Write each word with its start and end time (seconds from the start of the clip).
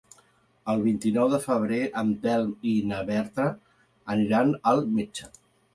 El 0.71 0.79
vint-i-nou 0.85 1.29
de 1.33 1.39
febrer 1.43 1.83
en 2.03 2.11
Telm 2.25 2.51
i 2.73 2.75
na 2.95 3.05
Berta 3.13 3.47
aniran 4.17 4.55
al 4.75 4.85
metge. 4.99 5.33